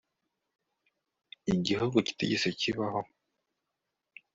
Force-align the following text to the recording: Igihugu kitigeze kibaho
Igihugu 1.53 1.95
kitigeze 2.07 2.47
kibaho 2.59 3.01